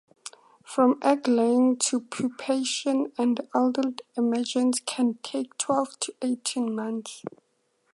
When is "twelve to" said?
5.59-6.11